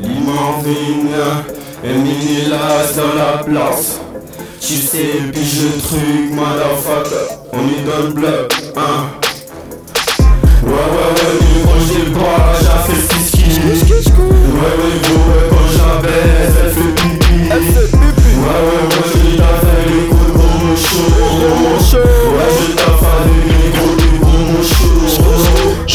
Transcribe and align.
Limarvin, 0.00 1.44
Emini 1.84 2.46
là 2.48 2.82
dans 2.96 3.14
la 3.14 3.44
place. 3.44 4.00
Tu 4.60 4.74
sais, 4.74 5.20
puis 5.32 5.44
je 5.44 5.80
truc, 5.86 6.32
motherfucker. 6.32 7.34
On 7.52 7.60
est 7.60 7.84
dans 7.84 8.06
le 8.08 8.12
bloc, 8.12 8.52
hein. 8.76 9.25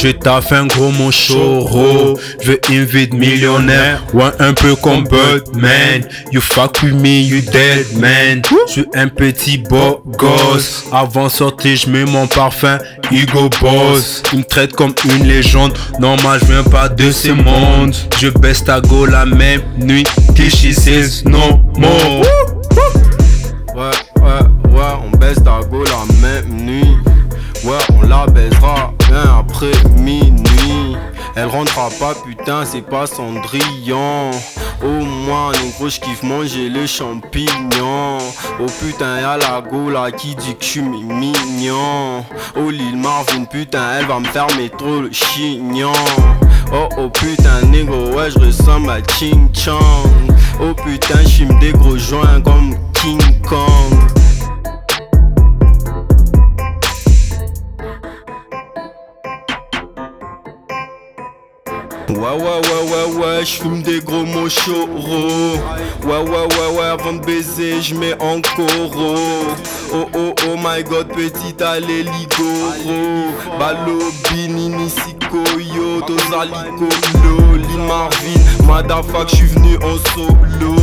Je 0.02 0.08
taffe 0.10 0.52
un 0.52 0.66
gros 0.66 0.90
mon 0.90 1.12
choro. 1.12 2.18
Je 2.42 2.54
de 2.54 3.16
millionnaire. 3.16 4.04
Ouais 4.14 4.32
un 4.40 4.54
peu 4.54 4.76
comme 4.76 5.04
Birdman. 5.04 6.08
You 6.32 6.42
fuck 6.42 6.82
with 6.82 6.94
me 6.94 7.22
you 7.22 7.42
dead 7.42 7.86
man. 8.00 8.42
Je 8.68 8.72
suis 8.72 8.86
un 8.96 9.08
petit 9.08 9.60
beau 9.60 10.02
gosse. 10.18 10.86
Avant 10.92 11.30
sortir 11.30 11.76
je 11.76 11.88
mets 11.88 12.06
mon 12.06 12.26
parfum 12.26 12.80
Hugo 13.12 13.50
Boss. 13.62 14.24
Il 14.34 14.40
me 14.40 14.44
traite 14.44 14.74
comme 14.74 14.96
une 15.06 15.28
légende. 15.28 15.78
Non 16.00 16.16
moi 16.24 16.40
je 16.40 16.46
viens 16.46 16.64
pas 16.64 16.90
de 16.90 17.12
ce 17.12 17.30
monde 17.30 17.96
Je 18.20 18.30
baisse 18.30 18.64
ta 18.64 18.82
go 18.82 19.06
la 19.06 19.26
même 19.26 19.62
nuit. 19.78 20.08
She 20.36 20.74
says 20.74 21.24
no 21.26 21.62
more. 21.78 22.26
Ouais, 23.76 23.92
ouais, 24.22 24.72
ouais, 24.72 24.94
on 25.06 25.16
baisse 25.18 25.38
ta 25.44 25.60
go 25.70 25.84
la 25.84 26.28
même 26.28 26.66
nuit. 26.66 26.98
Ouais, 27.64 27.78
on 27.96 28.08
la 28.08 28.26
baisera 28.26 28.92
bien 29.08 29.38
après 29.40 29.72
rentrera 31.52 31.90
pas, 32.00 32.16
putain, 32.16 32.64
c'est 32.66 32.82
pas 32.82 33.06
Cendrillon. 33.06 34.32
Au 34.82 35.06
moins, 35.06 35.52
négro, 35.52 35.90
j'kiffe 35.90 36.24
manger 36.24 36.70
les 36.70 36.88
champignons. 36.88 38.18
Oh 38.60 38.66
putain, 38.80 39.20
y'a 39.20 39.38
la 39.38 39.62
go 39.62 39.90
là 39.90 40.12
qui 40.12 40.36
dit 40.36 40.56
que 40.56 40.64
j'suis 40.64 40.82
mignon. 40.82 42.26
Oh 42.56 42.70
Lil 42.70 42.98
Marvin, 42.98 43.44
putain, 43.44 44.00
elle 44.00 44.06
va 44.06 44.20
me 44.20 44.26
faire 44.26 44.48
trop 44.78 45.02
le 45.02 45.12
chignon. 45.12 45.92
Oh 46.74 46.88
oh 46.98 47.10
putain, 47.10 47.62
négro, 47.70 48.16
ouais, 48.16 48.32
j'ressemble 48.32 48.90
à 48.90 49.00
Ching 49.18 49.50
Chong. 49.54 50.32
Oh 50.62 50.74
putain, 50.86 51.22
j'fume 51.26 51.60
des 51.60 51.74
gros 51.74 51.98
joints 51.98 52.42
comme 52.42 52.76
King 52.94 53.42
Kong. 53.48 54.00
Ouais 62.12 62.18
ouais 62.18 62.38
ouais 62.38 62.92
ouais 62.92 63.20
ouais, 63.20 63.46
j'fume 63.46 63.82
des 63.84 64.02
gros 64.02 64.26
mochos 64.26 64.90
Ouais 66.04 66.18
ouais 66.18 66.30
ouais 66.30 66.78
ouais, 66.78 66.86
avant 66.86 67.14
de 67.14 67.26
baiser, 67.26 67.82
j'mets 67.82 68.16
en 68.22 68.42
coro. 68.42 69.16
Oh 69.94 70.10
oh 70.14 70.34
oh 70.48 70.56
my 70.58 70.84
god, 70.84 71.08
petit 71.08 71.64
allé 71.64 72.04
ligoro 72.04 73.32
Balo, 73.58 74.00
binini, 74.30 74.90
sikoyo, 74.90 76.02
tozaliko, 76.06 76.90
lo 77.24 77.56
Lil 77.56 77.80
Marvin, 77.88 78.40
motherfuck, 78.66 79.30
j'suis 79.30 79.48
venu 79.48 79.78
en 79.78 79.98
solo. 80.14 80.76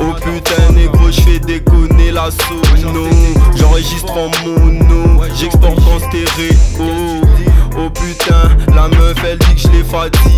Oh 0.00 0.14
putain 0.14 0.72
négro 0.74 1.10
j'fais 1.10 1.38
déconner 1.38 2.10
la 2.10 2.30
sono. 2.30 3.08
J'enregistre 3.56 4.12
en 4.12 4.30
mono 4.46 5.22
J'exporte 5.34 5.78
en 5.78 5.98
stéréo. 5.98 7.22
Oh 7.76 7.90
putain 7.90 8.56
la 8.74 8.88
meuf 8.88 9.16
elle 9.24 9.38
dit 9.38 9.54
que 9.54 9.60
je 9.60 9.68
l'ai 9.68 9.84
fatigué 9.84 10.37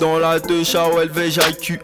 dans 0.00 0.18
la 0.18 0.36
ah 0.38 0.88
ouais 0.88 1.02
elle 1.02 1.08
va 1.10 1.24
éjaculer 1.24 1.80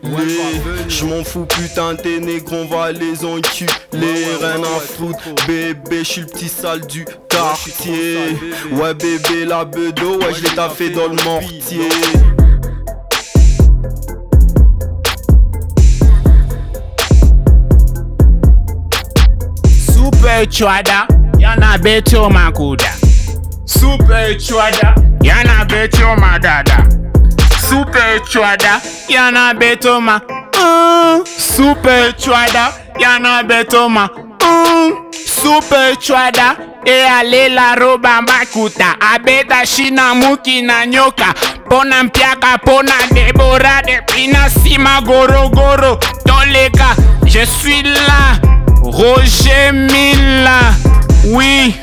J'm'en 0.89 1.25
fous 1.25 1.47
putain 1.47 1.95
tes 1.97 2.21
négros 2.21 2.57
on 2.57 2.67
va 2.67 2.93
les 2.93 3.25
enculer. 3.25 3.71
Rien 3.93 4.63
à 4.63 4.81
foutre. 4.81 5.47
bébé 5.47 6.05
j'suis 6.05 6.23
le 6.23 6.27
petit 6.27 6.49
sale 6.49 6.87
du 6.87 7.05
quartier. 7.29 8.39
Ouais 8.73 8.95
bébé 8.95 9.45
la 9.47 9.65
bedo 9.65 10.19
ouais 10.19 10.35
je 10.35 10.43
l'ai 10.43 10.55
taffé 10.55 10.91
dans 10.91 11.09
le 11.09 11.23
mortier. 11.25 11.89
Super 19.93 20.47
chwada, 20.47 21.07
yana 21.39 21.79
beto 21.79 22.29
makuda. 22.31 22.91
Super 23.67 24.37
chwada, 24.39 24.95
yana 25.23 25.65
beto 25.65 26.17
madada. 26.17 27.04
Super 27.69 28.21
chwada, 28.31 28.81
yana 29.09 29.55
beto 29.55 30.01
ma. 30.01 30.21
Mm. 30.53 31.25
Super 31.27 32.13
chwada, 32.17 32.73
yana 32.99 33.43
beto 33.45 33.89
ma. 33.89 34.09
Mm. 34.09 35.13
Super 35.13 35.97
chwada, 35.97 36.57
e 36.85 37.03
ale 37.07 37.49
la 37.49 37.75
roba 37.75 38.21
makuta. 38.23 38.97
Abeta 39.01 39.65
shina 39.67 40.15
muki 40.15 40.63
na 40.63 40.87
nyoka. 40.87 41.35
Pona 41.69 42.05
mpiaka, 42.05 42.59
pona 42.59 42.93
Débora 43.13 43.83
de 43.85 44.01
Pina 44.13 44.49
Sima 44.51 45.01
Goro 45.05 45.49
Goro. 45.49 45.97
Toleka, 46.27 46.95
je 47.27 47.45
suis 47.47 47.83
là. 47.83 48.39
Roger 48.83 49.73
Mila, 49.73 50.75
oui. 51.25 51.75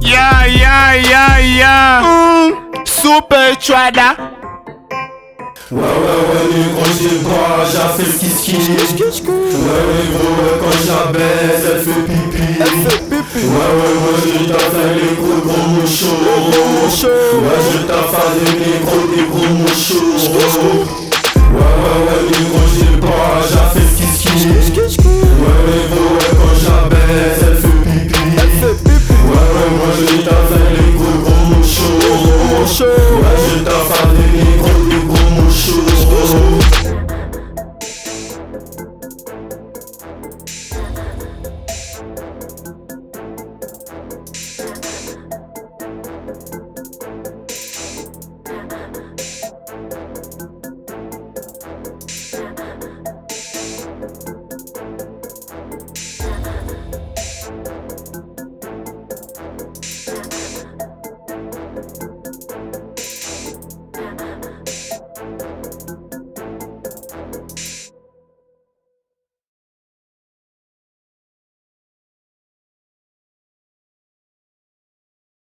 Ya, 0.00 0.46
ya, 0.46 0.94
ya, 0.94 1.38
ya. 1.40 2.00
Mm. 2.02 2.54
Super 2.84 3.56
chwada. 3.58 4.16
Ouais 5.72 5.80
ouais 5.80 6.20
ouais 6.28 6.44
négro 6.52 6.84
j'ai 7.00 7.16
pas, 7.24 7.64
j'ai 7.64 7.88
fait 7.96 8.06
le 8.06 8.12
ski 8.12 8.28
ski 8.28 8.56
Ouais 9.26 9.38
ouais 9.88 10.04
gros 10.12 10.60
quand 10.60 10.76
j'abaisse 10.86 11.64
elle 11.64 11.80
fait 11.82 12.02
pipi. 12.02 12.44
Ouais 13.34 13.70
ouais 13.78 13.94
ouais 14.02 14.16
j'ai 14.22 14.46
ta 14.52 14.58
fait 14.58 14.92
les 14.94 15.12
gros 15.16 15.40
gros 15.46 15.66
mouchos 15.68 16.20
Ouais 17.42 17.60
j'ai 17.72 17.86
ta 17.86 18.00
fait 18.12 18.52
des 18.58 18.84
gros 18.84 19.04
des 19.16 19.24
gros 19.30 19.48
mouchos 19.54 20.12